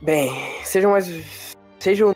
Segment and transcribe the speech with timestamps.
[0.00, 0.30] Bem,
[0.64, 1.56] sejam mais.
[1.78, 2.14] Sejam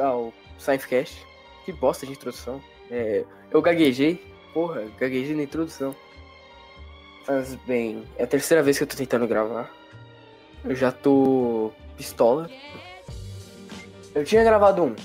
[0.00, 1.26] ao Sciencecast.
[1.64, 2.60] Que bosta de introdução.
[2.90, 4.22] É, eu gaguejei.
[4.54, 5.94] Porra, gaguejei na introdução.
[7.26, 9.70] Mas bem, é a terceira vez que eu tô tentando gravar.
[10.64, 12.50] Eu já tô pistola.
[14.14, 14.96] Eu tinha gravado um.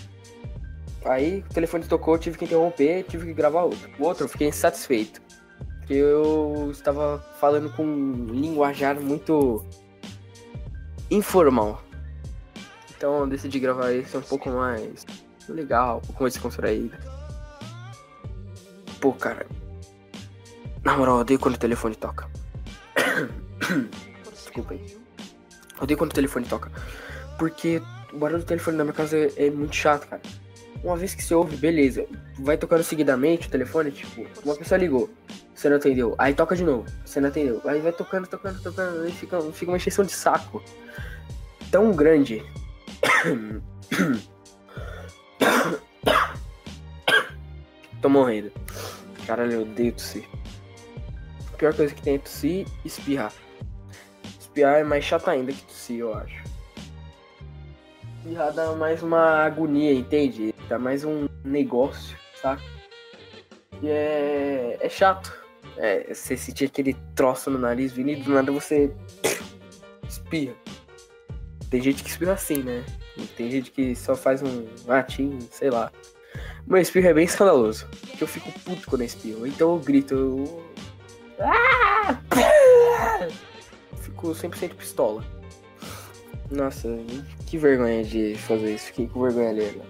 [1.05, 3.89] Aí o telefone tocou, tive que interromper, tive que gravar outro.
[3.99, 5.21] O outro eu fiquei insatisfeito.
[5.79, 9.63] Porque eu estava falando com um linguajar muito
[11.09, 11.81] informal.
[12.95, 15.05] Então eu decidi gravar esse um pouco mais
[15.47, 16.37] legal, um pouco mais.
[18.99, 19.45] Pô, cara.
[20.83, 22.29] Na moral, eu odeio quando o telefone toca.
[24.33, 24.97] Desculpa aí.
[25.77, 26.71] Eu odeio quando o telefone toca.
[27.37, 27.81] Porque
[28.11, 30.21] o barulho do telefone na minha casa é, é muito chato, cara.
[30.83, 32.05] Uma vez que você ouve, beleza.
[32.39, 35.09] Vai tocando seguidamente o telefone, tipo, uma pessoa ligou,
[35.57, 36.13] você não atendeu.
[36.19, 37.59] Aí toca de novo, você não atendeu.
[37.65, 39.01] Aí vai tocando, tocando, tocando.
[39.01, 40.63] Aí fica, fica uma extensão de saco
[41.71, 42.45] tão grande.
[47.99, 48.51] Tô morrendo.
[49.25, 50.29] Caralho, eu odeio tossir.
[51.51, 53.33] A pior coisa que tem é tossir e espirrar.
[54.39, 56.43] Espirrar é mais chato ainda que tossir, eu acho.
[58.19, 60.53] Espirrar dá mais uma agonia, entende?
[60.69, 62.61] Dá mais um negócio, saca?
[63.81, 65.46] E é, é chato.
[65.77, 68.91] É, você sentir aquele troço no nariz vindo e do nada você
[70.07, 70.55] espirra.
[71.69, 72.83] Tem gente que espirra assim, né?
[73.35, 75.91] Tem gente que só faz um latim, sei lá.
[76.65, 77.87] Meu espirro é bem escandaloso.
[78.07, 79.47] Porque eu fico puto quando eu espirro.
[79.47, 80.15] Então eu grito.
[80.15, 80.63] Eu...
[81.39, 82.19] Ah!
[84.01, 85.23] Fico 100% pistola.
[86.49, 86.87] Nossa,
[87.45, 88.87] que vergonha de fazer isso.
[88.87, 89.53] Fiquei com vergonha.
[89.53, 89.81] Né?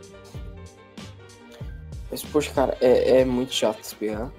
[2.10, 4.32] Mas, poxa, cara, é, é muito chato espirrar.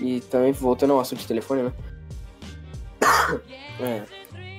[0.00, 1.72] E também, voltando ao assunto de telefone, né?
[3.80, 4.04] É,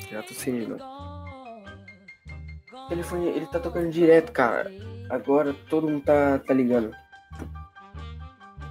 [0.10, 0.78] já tô sem né?
[2.74, 4.72] O telefone, ele tá tocando direto, cara.
[5.10, 6.92] Agora todo mundo tá, tá ligando.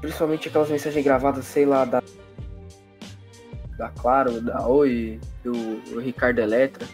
[0.01, 2.03] Principalmente aquelas mensagens gravadas, sei lá, da.
[3.77, 6.87] Da Claro, da Oi, do, do Ricardo Eletra.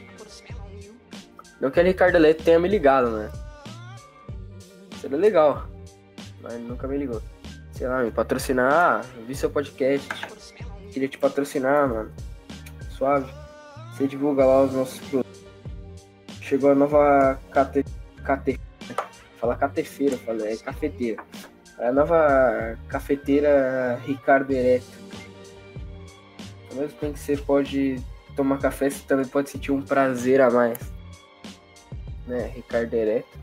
[1.61, 3.31] Não que a Ricardo Eletra tenha me ligado, né?
[5.01, 5.67] Seria legal.
[6.43, 7.22] Mas nunca me ligou.
[7.77, 8.73] Sei lá, me patrocinar.
[8.73, 10.09] Ah, vi seu podcast.
[10.91, 12.11] Queria te patrocinar, mano.
[12.89, 13.31] Suave.
[13.93, 15.41] Você divulga lá os nossos produtos.
[16.41, 17.85] Chegou a nova cate...
[18.25, 18.59] cate...
[19.39, 21.23] Fala catefeira, falei, é cafeteira.
[21.79, 24.87] A nova cafeteira Ricardo Ereto.
[26.71, 28.03] Ao mesmo tempo que você pode
[28.35, 30.79] tomar café, você também pode sentir um prazer a mais.
[32.27, 33.39] Né, Ricardo Ereto.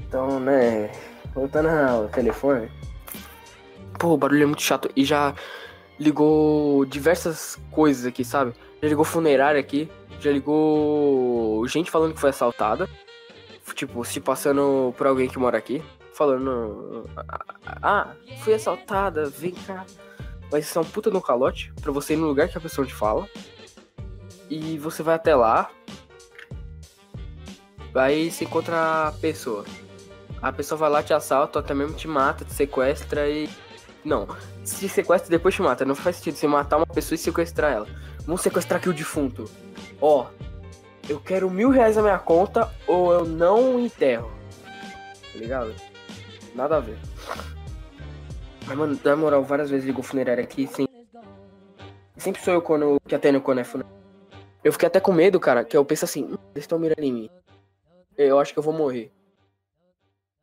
[0.00, 0.90] Então, né,
[1.34, 2.70] voltando ao telefone.
[3.98, 4.90] Pô, o barulho é muito chato.
[4.94, 5.34] E já
[5.98, 8.52] ligou diversas coisas aqui, sabe?
[8.82, 9.90] Já ligou funerária aqui.
[10.20, 12.88] Já ligou gente falando que foi assaltada
[13.78, 17.08] tipo, se passando por alguém que mora aqui, falando:
[17.64, 18.12] Ah,
[18.42, 19.86] fui assaltada, vem cá.
[20.50, 22.94] Vai ser um puta no calote pra você ir no lugar que a pessoa te
[22.94, 23.28] fala.
[24.50, 25.70] E você vai até lá.
[27.94, 29.64] Aí se encontra a pessoa.
[30.40, 33.48] A pessoa vai lá, te assalta, até mesmo te mata, te sequestra e.
[34.04, 34.28] Não,
[34.64, 35.84] se sequestra depois te mata.
[35.84, 37.86] Não faz sentido você matar uma pessoa e sequestrar ela.
[38.24, 39.50] Vamos sequestrar aqui o defunto.
[40.00, 40.26] Ó,
[41.08, 44.30] eu quero mil reais na minha conta ou eu não enterro.
[45.32, 45.74] Tá ligado?
[46.54, 46.98] Nada a ver.
[48.66, 50.86] Mas, mano, na moral, várias vezes ligou funerária aqui, sim.
[52.16, 53.98] Sempre sou eu quando, que atendo quando é funerária.
[54.62, 57.12] Eu fiquei até com medo, cara, que eu penso assim, hum, eles estão mirando em
[57.12, 57.30] mim.
[58.16, 59.10] Eu acho que eu vou morrer.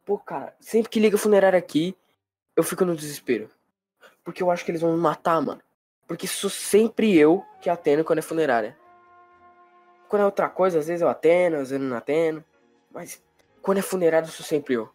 [0.05, 1.97] Pô, cara, sempre que liga funerária aqui,
[2.55, 3.49] eu fico no desespero.
[4.23, 5.61] Porque eu acho que eles vão me matar, mano.
[6.07, 8.77] Porque sou sempre eu que atendo quando é funerária.
[10.07, 12.43] Quando é outra coisa, às vezes eu atendo, às vezes eu não atendo.
[12.91, 13.21] Mas
[13.61, 14.89] quando é funerário, eu sou sempre eu.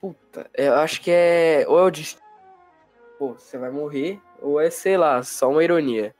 [0.00, 1.64] Puta, eu acho que é.
[1.66, 2.16] Ou eu disse.
[3.18, 4.20] Pô, você vai morrer.
[4.40, 6.14] Ou é, sei lá, só uma ironia.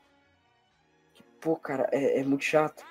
[1.41, 2.85] Pô, cara, é, é muito chato.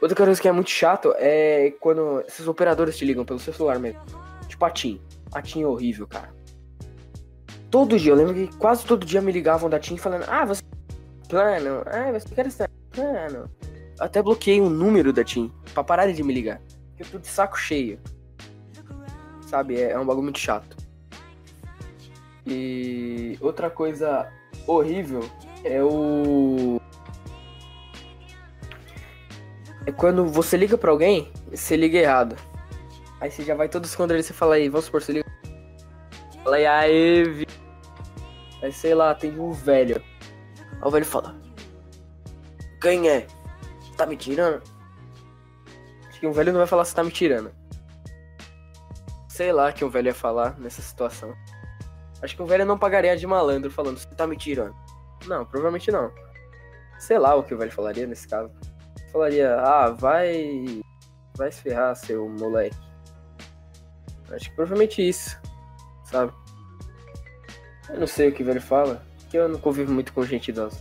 [0.00, 3.78] Outra coisa que é muito chato é quando esses operadores te ligam pelo seu celular
[3.78, 4.00] mesmo.
[4.50, 5.00] Tipo a TIM.
[5.32, 6.34] A TIM é horrível, cara.
[7.70, 10.62] Todo dia, eu lembro que quase todo dia me ligavam da TIM falando: Ah, você.
[11.28, 11.82] Plano.
[11.86, 13.48] Ah, você quer estar plano
[14.00, 16.60] até bloqueei um número da TIM pra parar de me ligar.
[16.98, 18.00] Eu tô de saco cheio.
[19.46, 20.76] Sabe, é, é um bagulho muito chato.
[22.46, 24.32] E outra coisa
[24.66, 25.20] horrível
[25.62, 26.80] é o.
[29.84, 32.36] É quando você liga pra alguém, você liga errado.
[33.20, 35.26] Aí você já vai todo esconder e você fala aí, vamos supor, você liga.
[36.42, 37.46] Fala aí, aí, vi...
[38.62, 40.02] Aí sei lá, tem um velho.
[40.72, 41.36] Aí o velho fala:
[42.80, 43.26] Quem é?
[44.00, 44.62] tá me tirando?
[46.08, 47.52] Acho que um velho não vai falar você tá me tirando.
[49.28, 51.34] Sei lá que um velho ia falar nessa situação.
[52.22, 54.74] Acho que um velho não pagaria de malandro falando, você tá me tirando.
[55.26, 56.10] Não, provavelmente não.
[56.98, 58.50] Sei lá o que o velho falaria nesse caso.
[59.12, 60.80] Falaria, ah, vai.
[61.36, 62.89] Vai se ferrar, seu moleque.
[64.30, 65.40] Acho que provavelmente isso,
[66.04, 66.32] sabe?
[67.88, 70.48] Eu não sei o que o velho fala, porque eu não convivo muito com gente
[70.48, 70.80] idosa.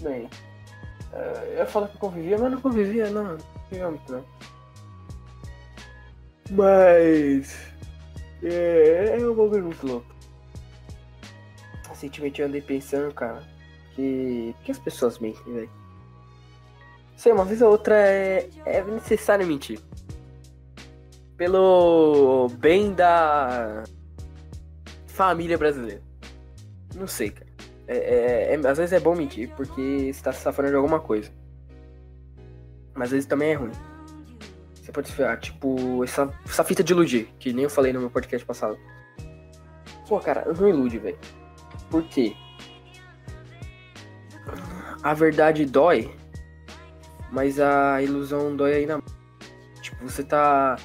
[0.00, 0.28] Bem,
[1.12, 3.24] eh, eu ia falar que convivia, mas não convivia, não.
[3.24, 4.24] Não convivia muito, não.
[6.50, 7.56] Mas.
[8.42, 10.14] É, é um bagulho muito louco.
[11.88, 13.42] Recentemente eu andei pensando, cara,
[13.94, 14.54] que.
[14.64, 15.70] que as pessoas mentem, velho?
[17.16, 19.80] Sei, uma vez ou outra é, é necessário mentir.
[21.38, 23.84] Pelo bem da
[25.06, 26.02] família brasileira.
[26.94, 27.48] Não sei, cara.
[27.86, 31.00] É, é, é, às vezes é bom mentir porque você tá se safando de alguma
[31.00, 31.30] coisa.
[32.92, 33.72] Mas às vezes também é ruim.
[34.74, 38.10] Você pode ferrar, tipo, essa, essa fita de iludir, que nem eu falei no meu
[38.10, 38.78] podcast passado.
[40.08, 41.18] Pô, cara, não ilude, velho.
[41.90, 42.34] Por quê?
[45.02, 46.10] A verdade dói,
[47.30, 49.18] mas a ilusão dói ainda mais.
[49.80, 50.76] Tipo, você tá.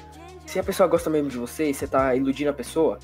[0.54, 3.00] Se a pessoa gosta mesmo de você e você tá iludindo a pessoa,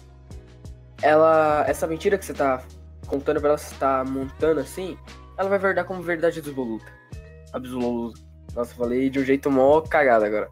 [1.03, 1.65] ela.
[1.67, 2.63] Essa mentira que você tá
[3.09, 4.97] contando pra ela, você tá montando assim,
[5.37, 6.87] ela vai verdade como verdade absoluta.
[7.53, 8.21] Absoluta.
[8.55, 10.49] Nossa, falei de um jeito mó cagado agora.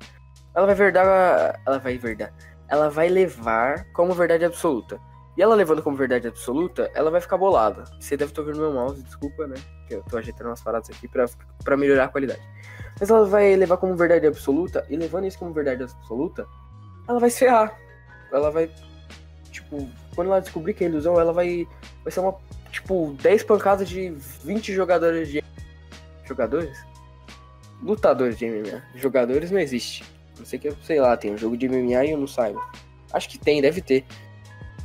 [0.52, 1.60] Ela vai verdade.
[1.64, 2.34] Ela vai verdade.
[2.66, 5.00] Ela vai levar como verdade absoluta.
[5.36, 7.84] E ela levando como verdade absoluta, ela vai ficar bolada.
[8.00, 9.54] Você deve estar ouvindo meu mouse, desculpa, né?
[9.86, 11.26] Que eu tô ajeitando umas paradas aqui pra,
[11.62, 12.42] pra melhorar a qualidade.
[12.98, 16.44] Mas ela vai levar como verdade absoluta, e levando isso como verdade absoluta,
[17.08, 17.76] ela vai se ferrar.
[18.30, 18.70] Ela vai.
[19.50, 21.66] Tipo, quando ela descobrir que é ilusão, ela vai.
[22.04, 22.36] Vai ser uma.
[22.70, 24.10] Tipo, 10 pancadas de
[24.44, 25.42] 20 jogadores de.
[26.24, 26.78] Jogadores?
[27.82, 28.82] Lutadores de MMA.
[28.94, 30.04] Jogadores não existe.
[30.38, 32.60] Não sei que, sei lá, tem um jogo de MMA e eu não saiba.
[33.12, 34.04] Acho que tem, deve ter.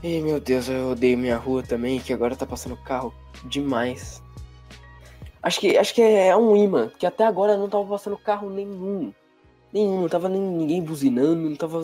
[0.02, 3.14] Ih, meu Deus, eu odeio minha rua também, que agora tá passando carro
[3.46, 4.22] demais.
[5.42, 9.14] Acho que, acho que é um imã, que até agora não tava passando carro nenhum.
[9.74, 11.82] Nenhum, não tava nem ninguém buzinando, não tava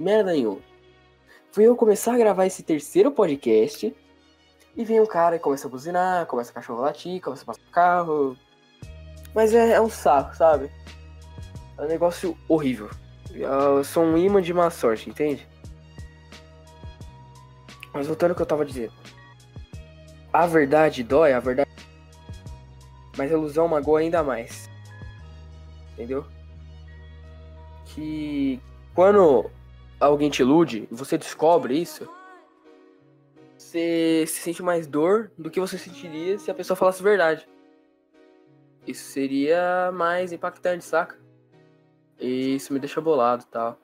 [0.00, 0.60] merda nenhuma.
[1.52, 3.94] Fui eu começar a gravar esse terceiro podcast
[4.76, 7.60] e vem um cara e começa a buzinar, começa a cachorro latir, começa a passar
[7.70, 8.36] carro.
[9.34, 10.70] Mas é, é um saco, sabe?
[11.76, 12.88] É um negócio horrível.
[13.32, 15.46] Eu sou um imã de má sorte, entende?
[17.92, 18.92] Mas voltando ao que eu tava dizendo.
[20.32, 21.70] A verdade dói, a verdade.
[23.16, 24.70] Mas a ilusão magoa ainda mais.
[25.92, 26.24] Entendeu?
[27.86, 28.60] Que
[28.94, 29.50] quando
[30.00, 32.08] alguém te ilude e você descobre isso,
[33.56, 37.46] você se sente mais dor do que você sentiria se a pessoa falasse verdade.
[38.86, 41.18] Isso seria mais impactante, saca?
[42.18, 43.78] E isso me deixa bolado tal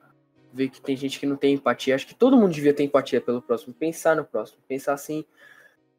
[0.53, 1.95] ver que tem gente que não tem empatia.
[1.95, 3.75] Acho que todo mundo devia ter empatia pelo próximo.
[3.75, 4.59] Pensar no próximo.
[4.67, 5.25] Pensar assim,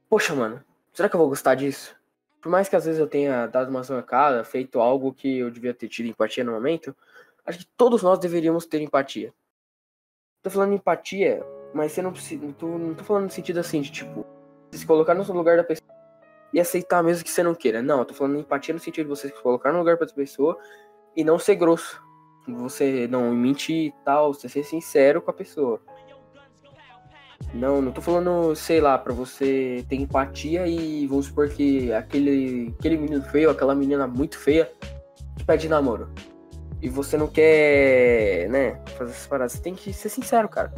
[0.09, 1.95] poxa, mano, será que eu vou gostar disso?
[2.41, 5.73] Por mais que às vezes eu tenha dado uma zancada, feito algo que eu devia
[5.73, 6.95] ter tido empatia no momento,
[7.45, 9.31] acho que todos nós deveríamos ter empatia.
[10.47, 12.45] Tô falando empatia, mas você não precisa.
[12.45, 14.25] Não tô, não tô falando no sentido assim, de tipo,
[14.71, 15.89] se colocar no lugar da pessoa
[16.53, 17.81] e aceitar mesmo que você não queira.
[17.81, 20.57] Não, eu tô falando empatia no sentido de você se colocar no lugar da pessoa
[21.15, 22.01] e não ser grosso
[22.53, 25.81] você não mentir e tal, você ser sincero com a pessoa.
[27.53, 32.73] Não, não tô falando, sei lá, pra você ter empatia e vamos supor que aquele,
[32.79, 34.71] aquele menino feio, aquela menina muito feia,
[35.35, 36.09] te pede namoro.
[36.81, 39.53] E você não quer, né, fazer essas paradas.
[39.53, 40.69] Você tem que ser sincero, cara.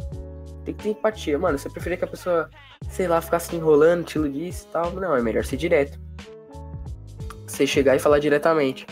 [0.64, 1.38] Tem que ter empatia.
[1.38, 2.48] Mano, você preferia que a pessoa,
[2.88, 4.92] sei lá, ficasse enrolando, te iludisse e tal.
[4.92, 5.98] Não, é melhor ser direto.
[7.46, 8.86] Você chegar e falar diretamente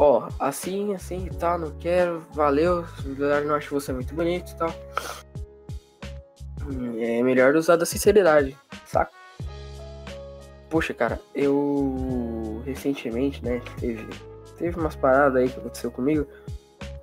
[0.00, 2.86] ó, assim, assim e tal, não quero, valeu,
[3.46, 4.74] não acho você muito bonito e tal.
[6.98, 8.56] É melhor usar da sinceridade,
[8.86, 9.12] saca?
[10.70, 14.06] Poxa, cara, eu recentemente, né, teve,
[14.60, 16.26] teve umas paradas aí que aconteceu comigo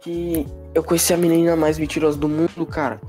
[0.07, 3.01] que eu conheci a menina mais mentirosa do mundo, cara.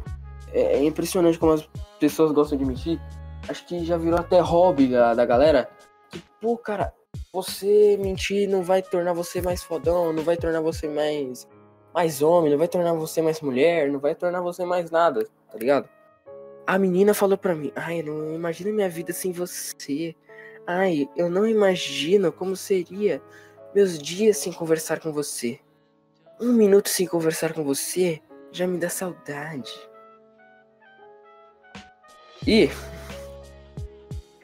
[0.52, 1.68] É, é impressionante como as
[2.00, 3.00] pessoas gostam de mentir.
[3.48, 5.68] Acho que já virou até hobby da, da galera.
[6.10, 6.92] Que, pô, cara,
[7.32, 11.46] você mentir não vai tornar você mais fodão, não vai tornar você mais
[11.94, 15.58] mais homem, não vai tornar você mais mulher, não vai tornar você mais nada, tá
[15.58, 15.88] ligado?
[16.66, 20.14] A menina falou pra mim: "Ai, não imagino minha vida sem você.
[20.66, 23.22] Ai, eu não imagino como seria
[23.74, 25.60] meus dias sem conversar com você.
[26.40, 28.20] Um minuto sem conversar com você
[28.52, 29.72] já me dá saudade."
[32.46, 32.70] E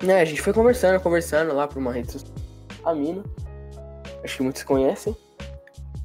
[0.02, 2.35] né, a gente foi conversando, conversando lá por uma rede social
[2.85, 3.25] a mina.
[4.23, 5.16] Acho que muitos conhecem.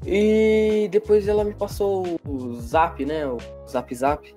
[0.05, 3.27] E depois ela me passou o zap, né?
[3.27, 4.35] O zap zap.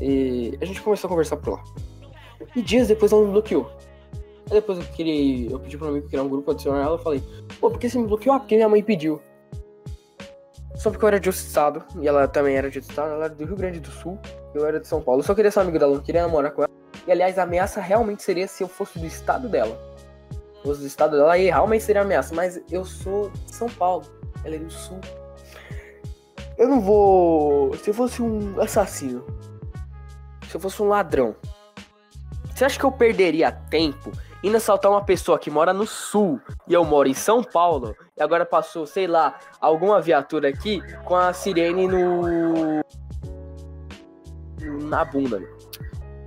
[0.00, 1.64] E a gente começou a conversar por lá.
[2.54, 3.70] E dias depois ela me bloqueou.
[4.46, 5.50] Aí depois eu queria.
[5.50, 7.22] Eu pedi pra amigo criar um grupo, adicionar ela, eu falei,
[7.60, 8.34] pô, por que você me bloqueou?
[8.34, 9.20] Ah, porque minha mãe pediu.
[10.76, 13.24] Só porque eu era de outro estado, e ela também era de outro estado, ela
[13.24, 14.18] era do Rio Grande do Sul,
[14.54, 15.20] eu era de São Paulo.
[15.20, 16.70] Eu só queria ser amigo dela, não queria namorar com ela.
[17.06, 19.76] E aliás, a ameaça realmente seria se eu fosse do estado dela.
[20.30, 22.34] Se fosse do estado dela, aí realmente seria ameaça.
[22.34, 24.04] Mas eu sou de São Paulo,
[24.44, 25.00] ela é do sul.
[26.58, 27.74] Eu não vou.
[27.76, 29.24] Se eu fosse um assassino,
[30.48, 31.36] se eu fosse um ladrão,
[32.54, 34.10] você acha que eu perderia tempo
[34.46, 38.22] indo assaltar uma pessoa que mora no sul e eu moro em São Paulo e
[38.22, 42.80] agora passou, sei lá, alguma viatura aqui com a sirene no.
[44.88, 45.56] na bunda, meu.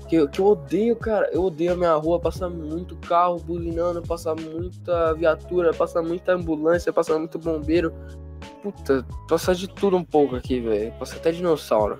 [0.09, 1.29] Que, que eu odeio, cara.
[1.31, 2.19] Eu odeio a minha rua.
[2.19, 7.93] Passa muito carro buzinando, passa muita viatura, passa muita ambulância, passa muito bombeiro.
[8.63, 10.91] Puta, passa de tudo um pouco aqui, velho.
[10.93, 11.99] Passa até dinossauro.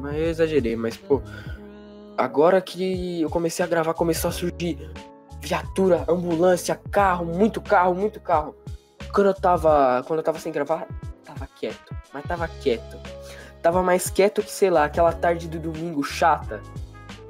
[0.00, 1.20] Mas eu exagerei, mas pô.
[2.16, 4.78] Agora que eu comecei a gravar, começou a surgir
[5.40, 8.54] viatura, ambulância, carro, muito carro, muito carro.
[9.12, 10.02] Quando eu tava.
[10.06, 10.86] Quando eu tava sem gravar,
[11.24, 11.94] tava quieto.
[12.12, 12.98] Mas tava quieto.
[13.60, 16.62] Tava mais quieto que, sei lá, aquela tarde do domingo chata.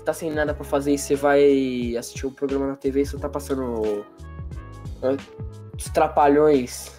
[0.04, 3.16] Tá sem nada para fazer e você vai assistir um programa na TV e você
[3.18, 4.04] tá passando.
[5.76, 6.92] Os trapalhões.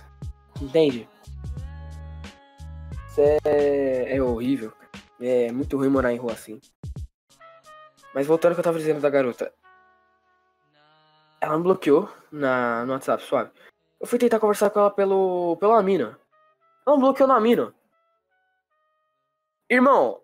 [0.60, 1.08] Entende?
[3.10, 4.74] Isso é, é horrível.
[5.22, 6.60] É muito ruim morar em rua assim.
[8.16, 9.54] Mas voltando ao que eu tava dizendo da garota.
[11.42, 13.52] Ela me bloqueou na, no WhatsApp, suave.
[14.00, 16.18] Eu fui tentar conversar com ela pelo, pela mina.
[16.88, 17.76] Ela me bloqueou na mina.
[19.70, 20.22] Irmão,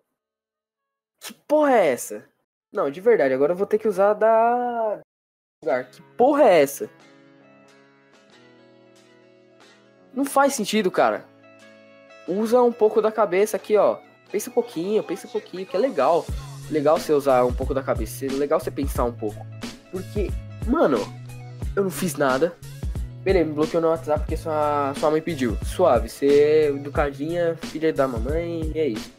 [1.20, 2.26] que porra é essa?
[2.72, 5.02] Não, de verdade, agora eu vou ter que usar da.
[5.90, 6.88] Que porra é essa?
[10.14, 11.26] Não faz sentido, cara.
[12.26, 13.98] Usa um pouco da cabeça aqui, ó.
[14.30, 16.24] Pensa um pouquinho, pensa um pouquinho, que é legal
[16.70, 19.44] legal você usar um pouco da cabeça, legal você pensar um pouco.
[19.90, 20.30] Porque,
[20.66, 20.98] mano,
[21.76, 22.54] eu não fiz nada.
[23.22, 25.56] Beleza, me bloqueou no WhatsApp porque sua, sua mãe pediu.
[25.64, 29.12] Suave, você é educadinha, filha da mamãe, e é isso.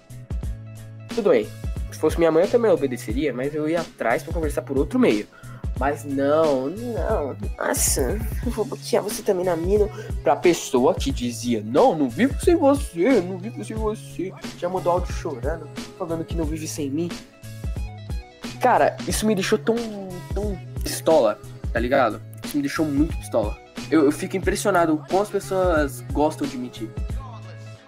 [1.16, 1.48] Tudo bem.
[1.92, 5.00] Se fosse minha mãe, eu também obedeceria, mas eu ia atrás para conversar por outro
[5.00, 5.26] meio.
[5.80, 7.36] Mas não, não.
[7.58, 9.88] Nossa, eu vou bloquear você também na mina.
[10.22, 14.34] Pra pessoa que dizia, não, não vivo sem você, não vivo sem você.
[14.58, 17.10] Já mandou áudio chorando, falando que não vive sem mim.
[18.64, 19.76] Cara, isso me deixou tão,
[20.34, 21.38] tão pistola,
[21.74, 22.22] tá ligado?
[22.46, 23.58] Isso me deixou muito pistola.
[23.92, 26.90] Eu, eu fico impressionado com as pessoas gostam de mentir.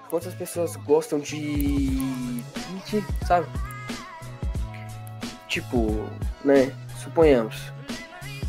[0.10, 1.38] Quantas pessoas gostam de
[2.74, 3.48] mentir, sabe?
[5.48, 6.10] Tipo,
[6.44, 6.74] né?
[7.02, 7.56] Suponhamos.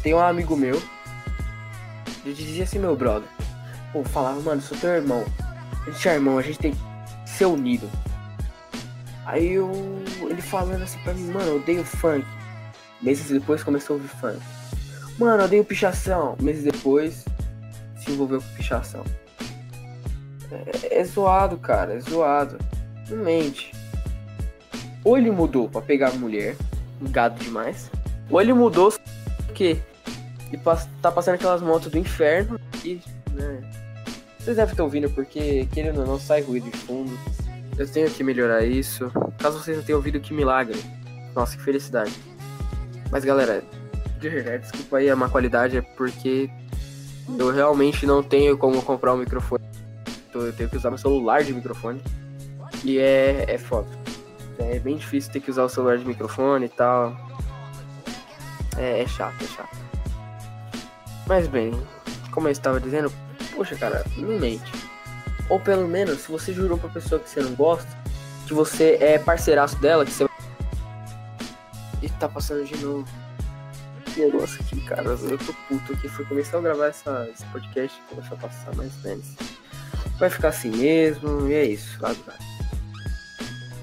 [0.02, 0.83] Tem um amigo meu.
[2.25, 3.28] Ele dizia assim, meu brother.
[3.92, 5.25] Pô, falava, mano, sou teu irmão.
[5.87, 7.88] A gente é irmão, a gente tem que ser unido.
[9.26, 9.71] Aí eu,
[10.23, 12.25] ele falando assim pra mim, mano, eu odeio funk.
[13.02, 14.38] Meses depois começou a ouvir funk.
[15.18, 16.37] Mano, eu odeio pichação.
[16.40, 17.25] Meses depois
[17.99, 19.04] se envolveu com pichação.
[20.50, 22.56] É, é zoado, cara, é zoado.
[23.11, 23.73] Não mente.
[25.02, 26.56] Ou ele mudou pra pegar mulher,
[27.11, 27.90] gado demais.
[28.30, 28.92] Ou ele mudou
[29.47, 29.78] porque
[30.52, 30.56] e
[31.02, 33.00] tá passando aquelas motos do inferno e,
[33.33, 33.61] né?
[34.38, 37.18] Vocês devem estar ouvindo porque, querendo ou não, sai ruído de fundo.
[37.78, 39.11] Eu tenho que melhorar isso.
[39.38, 40.78] Caso vocês não tenham ouvido, que milagre.
[41.35, 42.12] Nossa, que felicidade.
[43.11, 43.62] Mas galera,
[44.18, 46.50] desculpa aí a má qualidade, é porque
[47.38, 49.64] eu realmente não tenho como comprar um microfone.
[50.28, 52.00] Então eu tenho que usar meu celular de microfone.
[52.85, 53.88] E é, é foda.
[54.59, 57.16] É bem difícil ter que usar o celular de microfone e tal.
[58.78, 59.76] É, é chato, é chato.
[61.26, 61.73] Mas bem,
[62.30, 63.12] como eu estava dizendo,
[63.54, 64.86] poxa cara, não mente.
[65.49, 67.88] Ou pelo menos, se você jurou pra pessoa que você não gosta,
[68.47, 70.26] que você é parceiraço dela, que você.
[72.03, 73.07] E tá passando de novo.
[74.07, 75.03] Que negócio aqui, cara.
[75.05, 76.09] Eu tô puto aqui.
[76.09, 79.26] Fui começar a gravar essa, esse podcast e começou a passar mais menos.
[80.19, 82.17] Vai ficar assim mesmo, e é isso, cara?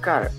[0.01, 0.31] Cara,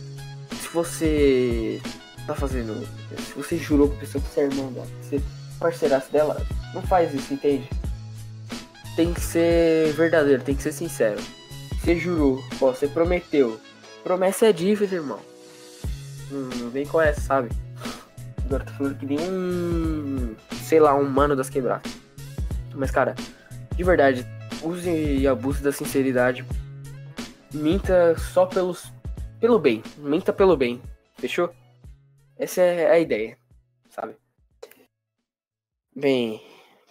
[0.61, 1.81] se você
[2.27, 2.87] tá fazendo.
[3.17, 5.21] Se você jurou pra pessoa que você é irmão dela, que você é
[5.59, 7.69] parceiraço dela, não faz isso, entende?
[8.97, 11.21] Tem que ser verdadeiro, tem que ser sincero.
[11.81, 13.61] Você jurou, você prometeu.
[14.03, 15.21] Promessa é dívida, irmão.
[16.33, 17.51] Hum, não vem com essa, sabe?
[18.45, 20.37] Agora tô falando que nem um.
[20.63, 21.93] Sei lá, um mano das quebradas.
[22.75, 23.15] Mas, cara,
[23.75, 24.27] de verdade,
[24.63, 26.45] use e abuse da sinceridade.
[27.53, 28.93] Minta só pelos.
[29.41, 29.83] Pelo bem.
[29.99, 30.81] Minta pelo bem.
[31.17, 31.51] Fechou?
[32.37, 33.39] Essa é a ideia,
[33.91, 34.17] sabe?
[35.95, 36.43] Bem,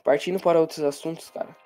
[0.04, 1.63] partindo para outros assuntos, cara.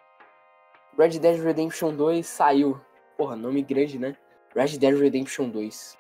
[0.98, 2.82] Red Dead Redemption 2 saiu.
[3.16, 4.16] Porra, nome grande, né?
[4.56, 5.98] Red Dead Redemption 2.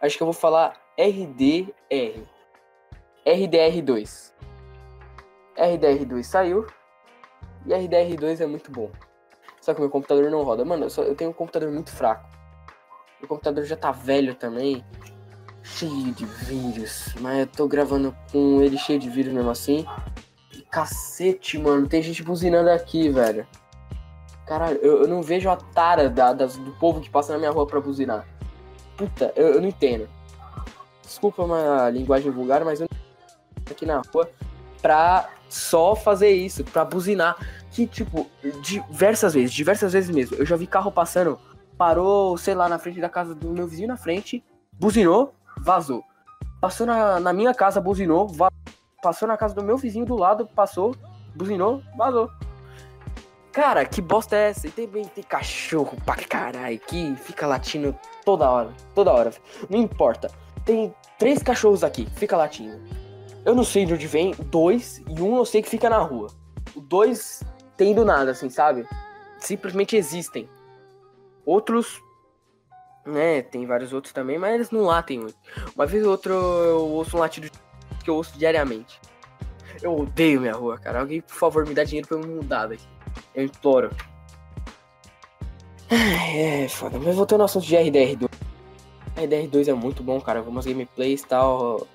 [0.00, 2.26] Acho que eu vou falar RDR.
[3.24, 4.32] RDR2.
[5.56, 6.66] RDR2 saiu.
[7.66, 8.90] E RDR2 é muito bom.
[9.60, 10.64] Só que meu computador não roda.
[10.64, 12.28] Mano, eu, só, eu tenho um computador muito fraco.
[13.20, 14.84] Meu computador já tá velho também.
[15.62, 17.14] Cheio de vírus.
[17.20, 19.86] Mas eu tô gravando com ele cheio de vírus mesmo assim.
[20.52, 21.86] E cacete, mano.
[21.86, 23.46] Tem gente buzinando aqui, velho.
[24.48, 27.50] Caralho, eu, eu não vejo a tara da, das, do povo que passa na minha
[27.50, 28.26] rua pra buzinar.
[28.96, 30.08] Puta, eu, eu não entendo.
[31.02, 32.98] Desculpa uma linguagem vulgar, mas eu não
[33.70, 34.30] aqui na rua
[34.80, 37.36] pra só fazer isso, pra buzinar.
[37.70, 38.26] Que, tipo,
[38.62, 40.36] diversas vezes, diversas vezes mesmo.
[40.36, 41.38] Eu já vi carro passando,
[41.76, 46.02] parou, sei lá, na frente da casa do meu vizinho na frente, buzinou, vazou.
[46.58, 48.56] Passou na, na minha casa, buzinou, vazou.
[49.02, 50.96] Passou na casa do meu vizinho do lado, passou,
[51.36, 52.30] buzinou, vazou.
[53.58, 54.68] Cara, que bosta é essa?
[54.68, 57.92] E também tem cachorro pra caralho que fica latindo
[58.24, 58.72] toda hora.
[58.94, 59.32] Toda hora.
[59.68, 60.30] Não importa.
[60.64, 62.80] Tem três cachorros aqui, fica latindo.
[63.44, 66.28] Eu não sei de onde vem, dois, e um eu sei que fica na rua.
[66.76, 67.42] Dois
[67.76, 68.86] tem do nada, assim, sabe?
[69.40, 70.48] Simplesmente existem.
[71.44, 72.00] Outros,
[73.04, 75.36] né, tem vários outros também, mas eles não latem muito.
[75.74, 77.50] Uma vez ou outra eu ouço um latido
[78.04, 79.00] que eu ouço diariamente.
[79.82, 81.00] Eu odeio minha rua, cara.
[81.00, 82.86] Alguém, por favor, me dá dinheiro pra eu mudar daqui.
[83.34, 83.90] Eu imploro.
[85.90, 86.98] É, foda.
[86.98, 88.28] Mas voltando ao assunto de RDR2.
[89.16, 90.38] RDR2 é muito bom, cara.
[90.38, 91.86] Algumas gameplays e tal.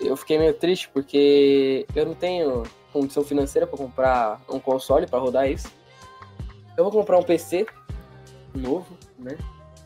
[0.00, 5.18] Eu fiquei meio triste porque eu não tenho condição financeira para comprar um console para
[5.18, 5.68] rodar isso.
[6.76, 7.66] Eu vou comprar um PC
[8.54, 9.36] novo, né?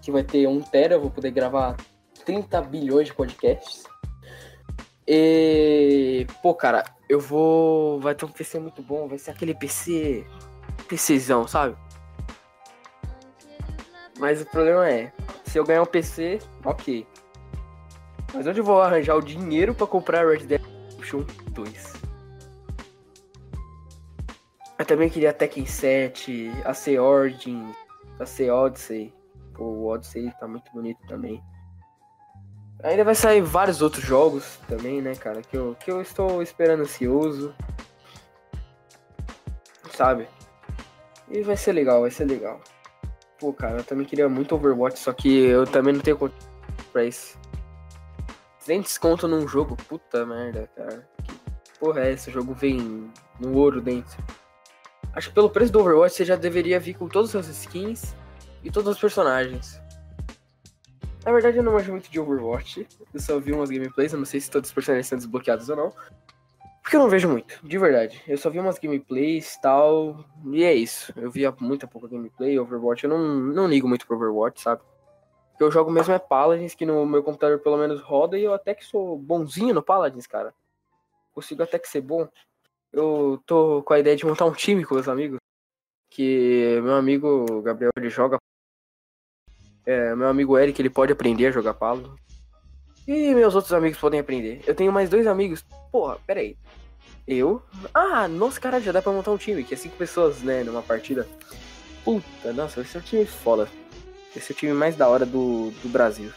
[0.02, 1.76] Que vai ter 1 tera, eu vou poder gravar
[2.25, 3.84] 30 bilhões de podcasts.
[5.06, 7.99] E, pô, cara, eu vou.
[8.00, 10.25] Vai ter um PC muito bom, vai ser aquele PC
[10.90, 11.76] PCzão, sabe?
[14.19, 15.12] Mas o problema é,
[15.45, 17.06] se eu ganhar um PC, ok.
[18.34, 20.60] Mas onde eu vou arranjar o dinheiro para comprar Red Dead
[21.00, 21.93] Redemption 2?
[24.78, 27.73] Eu também queria Tekken 7, AC Origin,
[28.19, 29.15] AC Odyssey.
[29.54, 31.43] Pô, o Odyssey tá muito bonito também.
[32.82, 35.43] Ainda vai sair vários outros jogos também, né, cara?
[35.43, 37.54] Que eu, que eu estou esperando ansioso.
[39.93, 40.26] Sabe?
[41.30, 42.60] E vai ser legal, vai ser legal.
[43.38, 46.34] Pô, cara, eu também queria muito Overwatch, só que eu também não tenho conta
[46.93, 47.38] pra isso.
[48.58, 51.08] Sem desconto num jogo, puta merda, cara.
[51.25, 52.28] Que porra é esse?
[52.28, 54.23] O jogo vem no ouro dentro.
[55.12, 58.14] Acho que pelo preço do Overwatch você já deveria vir com todos os seus skins
[58.62, 59.80] e todos os personagens.
[61.25, 62.86] Na verdade eu não manjo muito de Overwatch.
[63.12, 65.76] Eu só vi umas gameplays, eu não sei se todos os personagens estão desbloqueados ou
[65.76, 65.93] não.
[66.91, 68.21] Porque eu não vejo muito, de verdade.
[68.26, 70.25] Eu só vi umas gameplays e tal.
[70.47, 71.13] E é isso.
[71.17, 73.05] Eu via muita pouca gameplay, Overwatch.
[73.05, 74.83] Eu não, não ligo muito pro Overwatch, sabe?
[75.57, 78.37] Que eu jogo mesmo é Paladins, que no meu computador pelo menos roda.
[78.37, 80.53] E eu até que sou bonzinho no Paladins, cara.
[81.33, 82.29] Consigo até que ser bom.
[82.93, 85.39] Eu tô com a ideia de montar um time com meus amigos.
[86.11, 88.37] Que meu amigo Gabriel ele joga.
[89.87, 92.19] É, meu amigo Eric ele pode aprender a jogar Paladins.
[93.07, 94.61] E meus outros amigos podem aprender.
[94.67, 95.65] Eu tenho mais dois amigos.
[95.93, 96.57] Porra, pera aí.
[97.26, 97.63] Eu.
[97.95, 100.83] Ah, nossa, cara, já dá pra montar um time, que é cinco pessoas, né, numa
[100.83, 101.26] partida.
[102.04, 103.69] Puta, nossa, esse é um time foda.
[104.35, 106.33] Esse é o time mais da hora do, do Brasil.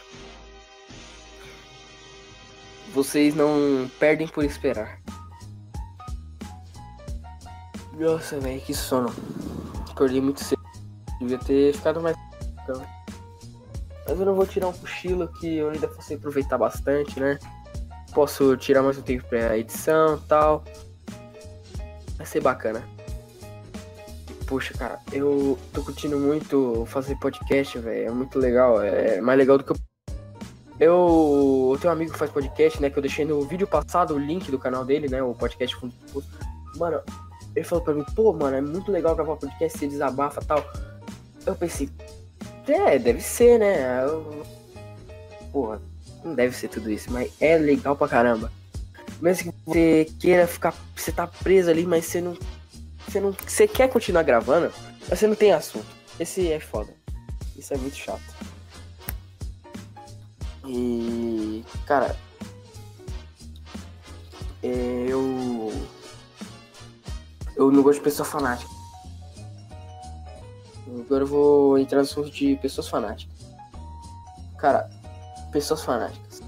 [2.92, 5.00] Vocês não perdem por esperar.
[7.98, 9.12] Nossa, velho, que sono.
[9.90, 10.62] Acordei muito cedo.
[11.20, 12.16] Devia ter ficado mais.
[14.06, 17.38] Mas eu não vou tirar um cochilo que eu ainda fosse aproveitar bastante, né?
[18.14, 20.62] Posso tirar mais um tempo pra edição tal.
[22.16, 22.82] Vai ser bacana.
[24.46, 28.06] Puxa, cara, eu tô curtindo muito fazer podcast, velho.
[28.06, 28.80] É muito legal.
[28.80, 29.76] É mais legal do que eu.
[30.78, 32.88] Eu, eu tenho um amigo que faz podcast, né?
[32.88, 35.20] Que eu deixei no vídeo passado o link do canal dele, né?
[35.22, 35.92] O podcast Fundo
[36.76, 37.00] Mano,
[37.54, 40.64] ele falou pra mim, pô, mano, é muito legal gravar podcast, você desabafa tal.
[41.46, 41.88] Eu pensei,
[42.66, 44.04] é, deve ser, né?
[44.04, 44.42] Eu...
[45.52, 45.80] Porra,
[46.24, 48.50] não deve ser tudo isso, mas é legal pra caramba.
[49.20, 50.74] Mesmo que você queira ficar.
[50.96, 52.36] Você tá preso ali, mas você não.
[53.06, 53.32] Você não.
[53.32, 54.72] Você quer continuar gravando,
[55.08, 55.86] mas você não tem assunto.
[56.18, 56.92] Esse é foda.
[57.56, 58.22] Isso é muito chato.
[60.66, 61.64] E.
[61.86, 62.16] Cara.
[64.62, 65.72] É, eu.
[67.56, 68.70] Eu não gosto de pessoa fanática.
[70.86, 73.34] Agora eu vou entrar no assunto de pessoas fanáticas.
[74.58, 74.90] Cara,
[75.54, 76.42] pessoas fanáticas.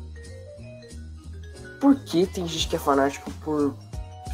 [1.81, 3.73] Por que tem gente que é fanático por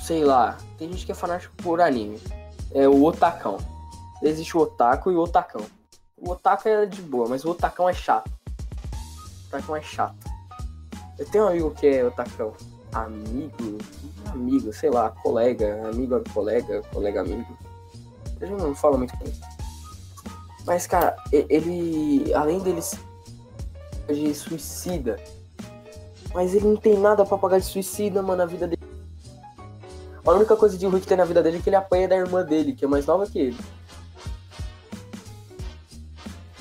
[0.02, 2.18] sei lá, tem gente que é fanático por anime.
[2.72, 3.58] É o otacão.
[4.22, 5.64] Existe o otaku e o otacão.
[6.16, 8.30] O otaku é de boa, mas o otacão é chato.
[8.30, 10.16] O otacão é chato.
[11.18, 12.52] Eu tenho um amigo que é otacão.
[12.92, 13.78] Amigo,
[14.32, 17.56] amigo, sei lá, colega, amigo, colega, colega, amigo.
[18.40, 19.40] Eu não falo muito com ele.
[20.64, 22.80] Mas, cara, ele, além dele
[24.14, 25.18] de suicida,
[26.34, 28.82] mas ele não tem nada pra pagar de suicida, mano, na vida dele.
[30.24, 32.16] A única coisa de ruim que tem na vida dele é que ele apanha da
[32.16, 33.58] irmã dele, que é mais nova que ele.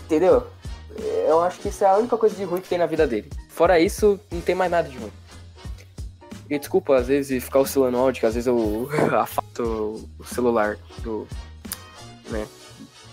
[0.05, 0.47] Entendeu?
[1.27, 3.29] Eu acho que isso é a única coisa de ruim que tem na vida dele.
[3.49, 5.11] Fora isso, não tem mais nada de ruim.
[6.49, 10.77] E desculpa, às vezes, ficar oscilando o áudio, que às vezes eu afasto o celular
[11.01, 11.25] do.
[12.29, 12.45] né?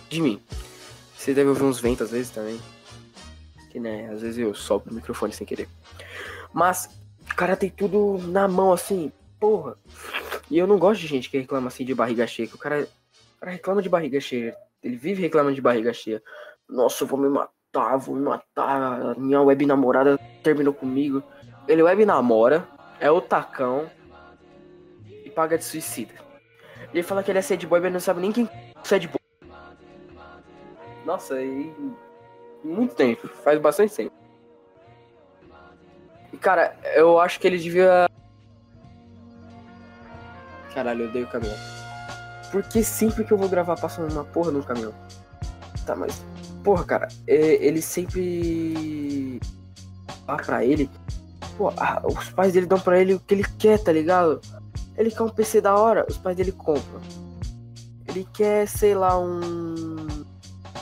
[0.08, 0.40] De mim.
[1.16, 2.58] Você deve ouvir uns ventos às vezes também.
[3.78, 5.68] Né, às vezes eu sopro o microfone sem querer.
[6.52, 6.88] Mas,
[7.30, 9.76] o cara tem tudo na mão assim, porra.
[10.50, 12.48] E eu não gosto de gente que reclama assim de barriga cheia.
[12.48, 12.88] Que o cara,
[13.36, 14.56] o cara reclama de barriga cheia.
[14.82, 16.22] Ele vive reclamando de barriga cheia.
[16.68, 19.16] Nossa, eu vou me matar, vou me matar.
[19.18, 21.22] Minha web namorada terminou comigo.
[21.66, 22.66] Ele web namora,
[22.98, 23.90] é o tacão
[25.24, 26.14] e paga de suicida.
[26.92, 29.18] Ele fala que ele é sad boy, mas não sabe nem quem é sad boy.
[31.04, 31.72] Nossa, e
[32.64, 34.12] muito tempo, faz bastante tempo.
[36.32, 38.08] E cara, eu acho que ele devia.
[40.74, 41.56] Caralho, eu odeio o caminhão.
[42.52, 44.94] Porque sempre que eu vou gravar passa uma porra no caminhão.
[45.86, 46.22] Tá, mas
[46.62, 49.40] porra, cara, é, ele sempre.
[50.26, 50.90] Ah, pra ele.
[51.56, 51.72] Pô,
[52.04, 54.40] os pais dele dão pra ele o que ele quer, tá ligado?
[54.96, 57.00] Ele quer um PC da hora, os pais dele compram.
[58.06, 60.24] Ele quer, sei lá, um.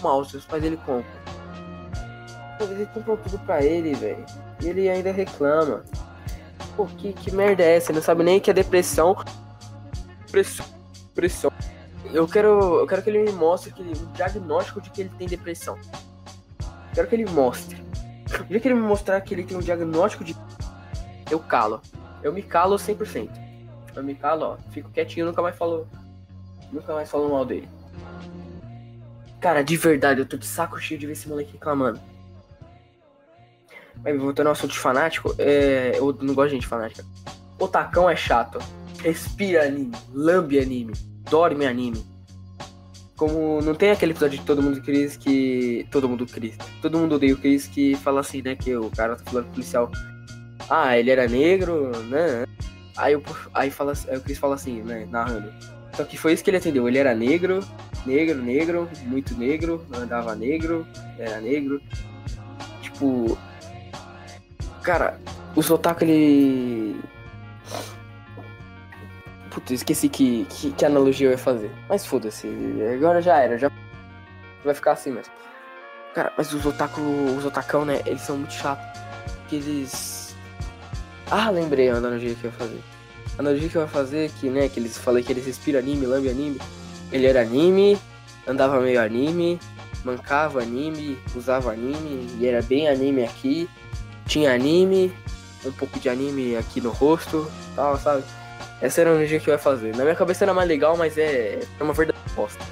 [0.03, 1.26] mouse, os pais dele compram.
[2.61, 4.25] Ele comprou tudo pra ele, velho.
[4.63, 5.83] E ele ainda reclama.
[6.77, 7.91] Pô, que, que merda é essa?
[7.91, 9.17] Ele não sabe nem que é depressão.
[10.31, 10.67] Pressão.
[11.15, 11.53] Pressão
[12.13, 15.27] eu quero, eu quero que ele me mostre que, o diagnóstico de que ele tem
[15.27, 15.79] depressão.
[16.95, 17.85] Quero que ele mostre.
[18.41, 20.35] O dia que ele me mostrar que ele tem um diagnóstico de.
[21.31, 21.81] Eu calo.
[22.23, 23.29] Eu me calo 100%.
[23.95, 24.57] Eu me calo, ó.
[24.71, 25.87] Fico quietinho, nunca mais falo.
[26.73, 27.69] Nunca mais falo mal dele.
[29.41, 32.01] Cara, de verdade, eu tô de saco cheio de ver esse moleque reclamando.
[34.03, 35.93] Mas voltando ao assunto de fanático, é...
[35.97, 37.05] eu não gosto de gente fanática.
[37.59, 38.59] O tacão é chato.
[39.03, 40.93] Respira anime, lambe anime
[41.31, 42.05] dorme anime.
[43.17, 45.87] Como não tem aquele episódio de Todo Mundo Cris que.
[45.91, 46.57] Todo mundo Cris.
[46.83, 48.55] Todo mundo odeia o Cris que fala assim, né?
[48.55, 49.91] Que o cara tá falando policial.
[50.69, 52.45] Ah, ele era negro, né?
[52.97, 53.23] Aí, eu,
[53.55, 55.07] aí, fala, aí o Chris fala assim, né?
[55.11, 55.51] Narrando.
[55.95, 56.87] Só que foi isso que ele atendeu.
[56.87, 57.61] Ele era negro,
[58.05, 60.87] negro, negro, muito negro, andava negro,
[61.19, 61.81] era negro.
[62.83, 63.39] Tipo.
[64.87, 65.19] Cara,
[65.57, 67.01] o Sotaku ele
[69.51, 71.73] Puta, esqueci que, que, que, analogia eu ia fazer.
[71.89, 72.47] Mas foda-se,
[72.95, 73.69] agora já era, já
[74.65, 75.33] vai ficar assim mesmo.
[76.15, 77.01] Cara, mas os otaku,
[77.37, 78.87] os otacão, né, eles são muito chatos.
[79.49, 80.37] Que eles.
[81.33, 82.81] Ah, lembrei a analogia que eu ia fazer.
[83.37, 86.07] A analogia que eu ia fazer, que, né, que eles falei que eles respiram anime,
[86.07, 86.61] lambe anime.
[87.11, 87.99] Ele era anime,
[88.47, 89.59] andava meio anime,
[90.05, 93.69] mancava anime, usava anime, e era bem anime aqui.
[94.27, 95.13] Tinha anime,
[95.65, 98.25] um pouco de anime aqui no rosto, tal, sabe?
[98.81, 99.97] Essa era a analogia que ia fazer.
[99.97, 102.63] Na minha cabeça era mais legal, mas é, é uma verdade bosta.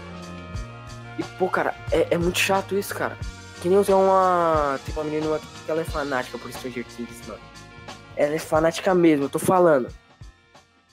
[1.18, 3.16] E, pô, cara, é, é muito chato isso, cara.
[3.62, 4.78] Que nem eu uma.
[4.84, 7.40] Tem uma menina que ela é fanática por Stranger Things, mano.
[8.16, 9.88] Ela é fanática mesmo, eu tô falando.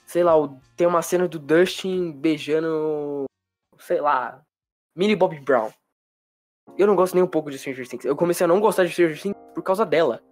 [0.06, 0.32] Sei lá,
[0.76, 3.24] tem uma cena do Dustin beijando.
[3.78, 4.40] Sei lá.
[4.96, 5.70] Millie Bobby Brown.
[6.78, 8.04] Eu não gosto nem um pouco de Stranger Things.
[8.04, 10.22] Eu comecei a não gostar de Stranger Things por causa dela.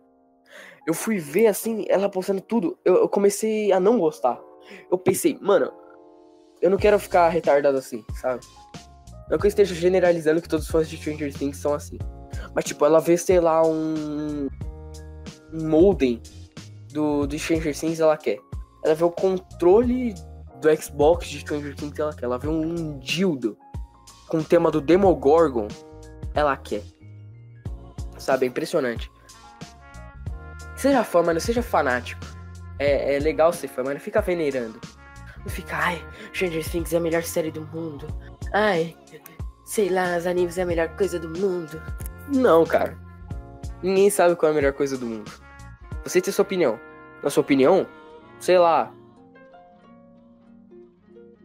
[0.91, 2.77] Eu fui ver assim, ela postando tudo.
[2.85, 4.41] Eu, eu comecei a não gostar
[4.91, 5.73] eu pensei, mano,
[6.61, 8.41] eu não quero ficar retardado assim, sabe?
[9.31, 11.99] Não que eu esteja generalizando que todos os fãs de Stranger Things são assim.
[12.55, 14.49] Mas, tipo, ela vê, sei lá, um.
[15.53, 16.21] Um modem
[16.93, 18.39] do, do Stranger Things, ela quer.
[18.85, 20.15] Ela vê o controle
[20.61, 22.25] do Xbox de Stranger Things, ela quer.
[22.25, 23.57] Ela vê um dildo
[24.29, 25.67] com o tema do Demogorgon,
[26.35, 26.83] ela quer.
[28.19, 28.47] Sabe?
[28.47, 29.11] É impressionante.
[30.81, 32.25] Seja fã, mano, seja fanático
[32.79, 34.81] é, é legal ser fã, mas não fica venerando.
[35.41, 38.07] Não fica, ai, Stranger Things é a melhor série do mundo.
[38.55, 38.97] Ai,
[39.67, 41.81] sei lá, os animes é a melhor coisa do mundo.
[42.35, 42.97] Não, cara.
[43.83, 45.31] Ninguém sabe qual é a melhor coisa do mundo.
[46.03, 46.81] Você tem sua opinião.
[47.23, 47.87] Na sua opinião,
[48.39, 48.91] sei lá.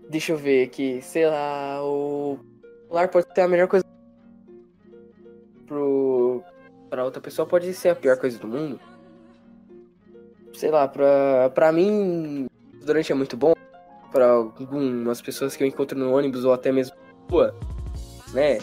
[0.09, 2.39] Deixa eu ver aqui, sei lá, o
[2.89, 3.83] lar pode ser a melhor coisa
[5.67, 6.41] pro
[6.89, 8.79] para outra pessoa pode ser a pior coisa do mundo
[10.57, 12.47] sei lá, pra, pra mim,
[12.83, 13.53] durante é muito bom.
[14.11, 17.55] para algumas pessoas que eu encontro no ônibus ou até mesmo na rua,
[18.33, 18.59] né?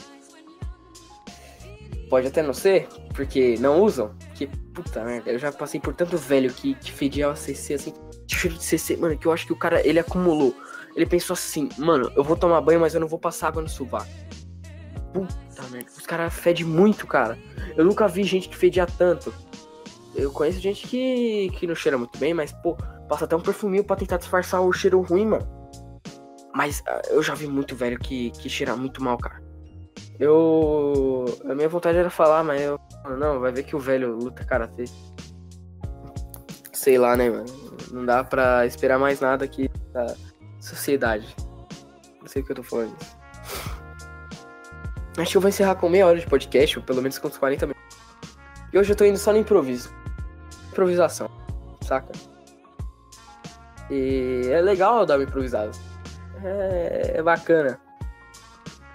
[2.08, 4.14] Pode até não ser, porque não usam.
[4.34, 7.92] Que puta merda, eu já passei por tanto velho que, que fedia o CC assim,
[8.26, 10.54] cheiro de CC, mano, que eu acho que o cara ele acumulou.
[10.94, 13.68] Ele pensou assim, mano, eu vou tomar banho, mas eu não vou passar água no
[13.68, 14.08] sovaco.
[15.12, 17.38] Puta merda, os caras fedem muito, cara.
[17.76, 19.32] Eu nunca vi gente que fedia tanto.
[20.14, 22.76] Eu conheço gente que, que não cheira muito bem, mas, pô,
[23.08, 25.46] passa até um perfuminho pra tentar disfarçar o cheiro ruim, mano.
[26.54, 29.42] Mas uh, eu já vi muito velho que, que cheira muito mal, cara.
[30.18, 31.24] Eu.
[31.48, 32.78] A minha vontade era falar, mas eu.
[33.18, 34.84] Não, vai ver que o velho luta karatê.
[36.72, 37.46] Sei lá, né, mano?
[37.90, 40.14] Não dá pra esperar mais nada aqui da
[40.60, 41.34] sociedade.
[42.20, 42.94] Não sei o que eu tô falando.
[45.16, 47.36] Acho que eu vou encerrar com meia hora de podcast, ou pelo menos com uns
[47.36, 47.98] 40 minutos.
[48.72, 49.92] E hoje eu tô indo só no improviso.
[50.72, 51.30] Improvisação,
[51.82, 52.12] saca?
[53.90, 55.70] E é legal dar uma improvisada.
[56.42, 57.78] É, é bacana.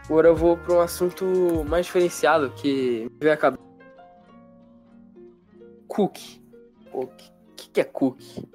[0.06, 1.24] Agora eu vou para um assunto
[1.68, 3.64] mais diferenciado que me veio a cabeça.
[5.88, 6.42] Cookie.
[6.92, 7.06] O
[7.56, 8.50] que, que é cookie?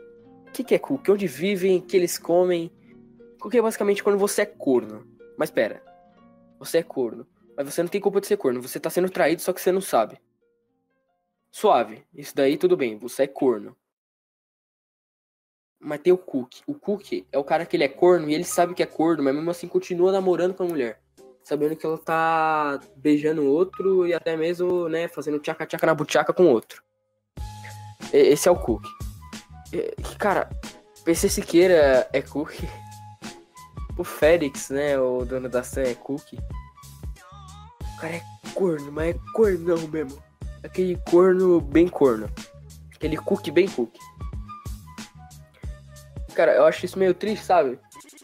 [0.48, 1.12] O que, que é cookie?
[1.12, 1.78] Onde vivem?
[1.78, 2.72] O que eles comem?
[3.38, 5.06] Cookie é basicamente quando você é corno.
[5.38, 5.80] Mas pera.
[6.58, 7.24] Você é corno.
[7.56, 8.61] Mas você não tem culpa de ser corno.
[8.61, 10.18] Você tá sendo traído, só que você não sabe.
[11.52, 12.04] Suave.
[12.12, 12.98] Isso daí tudo bem.
[12.98, 13.76] Você é corno.
[15.78, 16.62] Mas tem o Cook.
[16.66, 19.22] O Cook é o cara que ele é corno e ele sabe que é corno,
[19.22, 21.02] mas mesmo assim continua namorando com a mulher
[21.44, 26.46] sabendo que ela tá beijando outro e até mesmo, né, fazendo tchaca-tchaca na buchaca com
[26.46, 26.82] outro.
[28.12, 28.84] Esse é o Cook.
[30.18, 30.48] Cara,
[31.04, 32.52] PC Siqueira é Cook.
[33.98, 36.32] O Félix, né, o dono da Sam é Cook.
[36.32, 38.22] O cara é
[38.54, 40.20] corno, mas é cornão mesmo.
[40.64, 42.31] Aquele corno bem corno.
[42.94, 43.92] Aquele Cook bem Cook.
[46.35, 47.79] Cara, eu acho isso meio triste, sabe?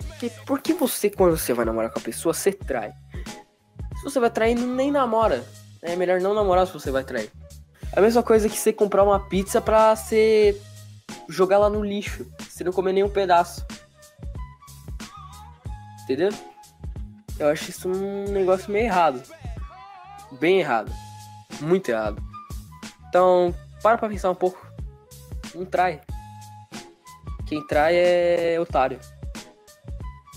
[0.08, 2.92] Porque por que você, quando você vai namorar com a pessoa, você trai?
[3.98, 5.44] Se você vai trair, nem namora.
[5.82, 7.30] É melhor não namorar se você vai trair.
[7.92, 10.60] É a mesma coisa que você comprar uma pizza pra você
[11.28, 12.26] jogar lá no lixo.
[12.48, 13.66] Você não comer nenhum pedaço.
[16.04, 16.30] Entendeu?
[17.38, 19.22] Eu acho isso um negócio meio errado.
[20.40, 20.92] Bem errado.
[21.60, 22.27] Muito errado.
[23.18, 23.52] Então,
[23.82, 24.64] para pra pensar um pouco.
[25.52, 26.00] Não trai.
[27.48, 29.00] Quem trai é otário.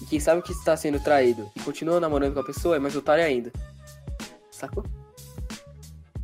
[0.01, 2.95] E quem sabe que está sendo traído e continua namorando com a pessoa é mais
[2.95, 3.51] otário ainda.
[4.49, 4.83] Sacou?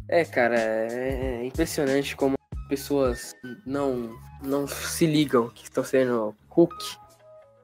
[0.08, 2.36] É, cara, é, é impressionante como
[2.68, 6.98] pessoas não não se ligam que estão sendo cookie,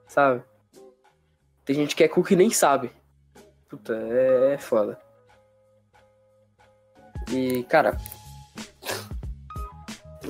[0.08, 0.44] sabe?
[1.66, 2.92] Tem gente que é cookie e nem sabe.
[3.68, 5.00] Puta, é, é foda.
[7.32, 7.98] E, cara,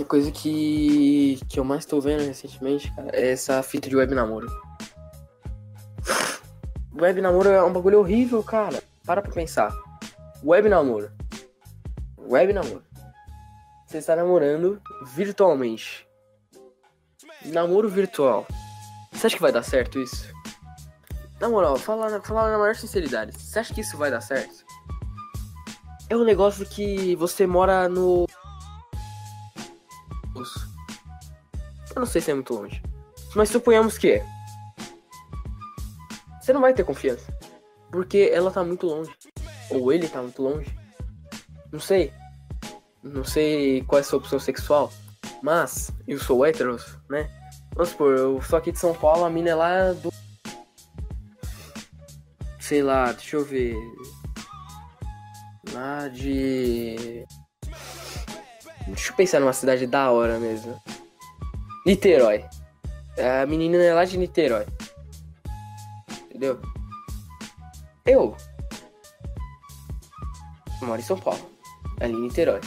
[0.01, 4.13] a coisa que, que eu mais tô vendo recentemente, cara, é essa fita de web
[4.15, 4.47] namoro
[7.03, 8.81] web namoro é um bagulho horrível, cara.
[9.05, 9.75] Para pra pensar.
[10.43, 11.11] Web namoro.
[12.17, 12.83] Web namoro.
[13.85, 16.07] Você está namorando virtualmente.
[17.45, 18.47] Namoro virtual.
[19.11, 20.33] Você acha que vai dar certo isso?
[21.41, 23.37] Na moral, fala, fala na maior sinceridade.
[23.37, 24.63] Você acha que isso vai dar certo?
[26.09, 28.25] É um negócio que você mora no.
[31.95, 32.81] Eu não sei se é muito longe.
[33.35, 34.25] Mas suponhamos que é
[36.43, 37.31] você não vai ter confiança.
[37.89, 39.09] Porque ela tá muito longe.
[39.69, 40.77] Ou ele tá muito longe.
[41.71, 42.11] Não sei.
[43.01, 44.91] Não sei qual é a sua opção sexual.
[45.41, 46.77] Mas eu sou hétero,
[47.09, 47.29] né?
[47.73, 50.11] Vamos supor, eu sou aqui de São Paulo, a mina é lá do.
[52.59, 53.77] Sei lá, deixa eu ver.
[55.71, 57.25] Lá de.
[58.87, 60.77] Deixa eu pensar numa cidade da hora mesmo.
[61.85, 62.45] Niterói.
[63.17, 64.65] A menina é lá de Niterói
[66.43, 66.59] entendeu?
[68.05, 68.35] Eu
[70.81, 71.49] moro em São Paulo,
[72.01, 72.59] ali em Niterói.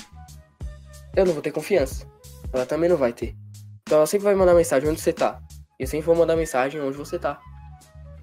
[1.15, 2.07] Eu não vou ter confiança.
[2.53, 3.35] Ela também não vai ter.
[3.83, 5.43] Então ela sempre vai mandar mensagem onde você tá.
[5.79, 7.39] E eu sempre vou mandar mensagem onde você tá.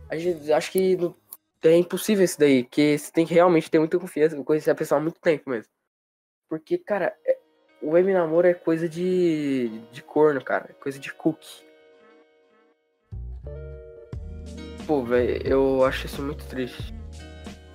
[0.09, 0.97] A gente acho que
[1.63, 4.99] é impossível isso daí, porque você tem que realmente ter muita confiança, conhecer a pessoa
[4.99, 5.71] há muito tempo mesmo.
[6.49, 7.37] Porque, cara, é,
[7.83, 10.67] o web namoro é coisa de, de corno, cara.
[10.69, 11.65] É coisa de cookie.
[14.87, 16.95] Pô, velho, eu acho isso muito triste.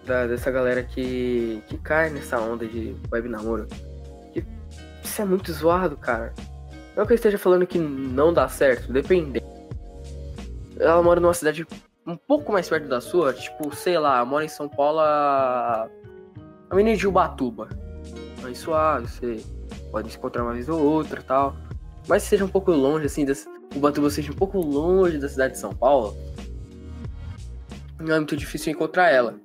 [0.07, 3.69] Da, dessa galera que, que cai nessa onda de web namoro.
[5.05, 6.33] Isso é muito zoado, cara.
[6.97, 9.43] Não que eu esteja falando que não dá certo, depende.
[10.81, 11.67] Ela mora numa cidade
[12.07, 15.89] um pouco mais perto da sua, tipo, sei lá, mora em São Paulo a.
[16.71, 17.69] A menina de Ubatuba.
[18.43, 19.43] Mais suave, você
[19.91, 21.57] pode se encontrar uma vez ou outra tal.
[22.07, 23.47] Mas seja um pouco longe, assim, desse...
[23.75, 26.17] Ubatuba seja um pouco longe da cidade de São Paulo
[28.01, 29.39] não é muito difícil encontrar ela,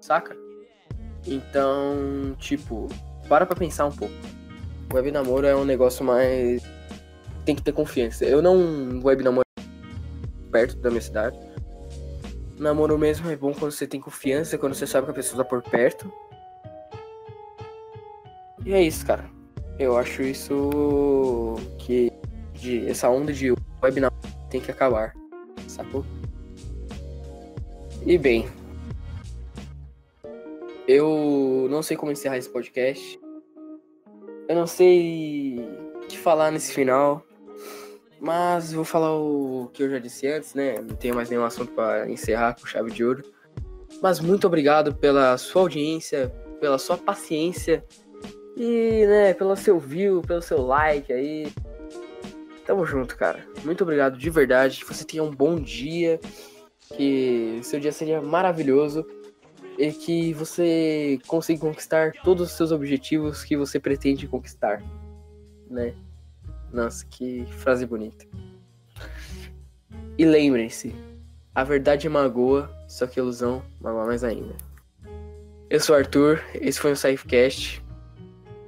[0.00, 0.36] saca?
[1.26, 2.88] Então, tipo,
[3.28, 4.14] para pra pensar um pouco.
[4.92, 6.62] Web namoro é um negócio mais.
[7.44, 8.24] Tem que ter confiança.
[8.24, 9.44] Eu não web namoro
[10.50, 11.38] perto da minha cidade.
[12.58, 15.48] Namoro mesmo é bom quando você tem confiança, quando você sabe que a pessoa tá
[15.48, 16.10] por perto.
[18.64, 19.33] E é isso, cara.
[19.78, 22.12] Eu acho isso que
[22.52, 25.14] de, essa onda de web namoro tem que acabar.
[25.66, 26.04] Sacou?
[28.06, 28.46] E bem,
[30.86, 33.18] eu não sei como encerrar esse podcast.
[34.46, 35.58] Eu não sei
[35.96, 37.24] o que falar nesse final.
[38.20, 40.76] Mas vou falar o que eu já disse antes, né?
[40.80, 43.22] Não tenho mais nenhum assunto para encerrar com chave de ouro.
[44.00, 46.28] Mas muito obrigado pela sua audiência,
[46.60, 47.84] pela sua paciência
[48.56, 51.52] e, né, pelo seu view, pelo seu like aí.
[52.66, 53.46] Tamo junto, cara.
[53.64, 54.80] Muito obrigado de verdade.
[54.80, 56.18] Que você tenha um bom dia.
[56.96, 59.06] Que seu dia seja maravilhoso.
[59.76, 64.82] E que você consiga conquistar todos os seus objetivos que você pretende conquistar.
[65.68, 65.94] Né?
[66.72, 68.24] Nossa, que frase bonita.
[70.16, 70.94] E lembrem-se,
[71.54, 74.54] a verdade magoa, só que a ilusão magoa mais ainda.
[75.68, 77.83] Eu sou o Arthur, esse foi o Safecast.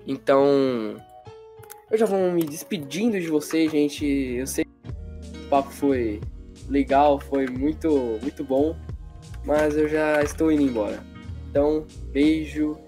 [0.07, 0.97] Então,
[1.91, 4.07] eu já vou me despedindo de vocês, gente.
[4.07, 6.21] Eu sei que o papo foi
[6.69, 8.77] legal, foi muito, muito bom,
[9.45, 11.03] mas eu já estou indo embora.
[11.51, 12.79] Então, beijo